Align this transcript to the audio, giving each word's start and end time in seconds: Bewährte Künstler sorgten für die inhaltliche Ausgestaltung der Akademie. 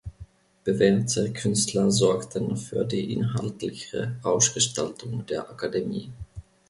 Bewährte 0.63 1.31
Künstler 1.31 1.91
sorgten 1.91 2.57
für 2.57 2.85
die 2.85 3.13
inhaltliche 3.13 4.15
Ausgestaltung 4.23 5.27
der 5.27 5.47
Akademie. 5.47 6.11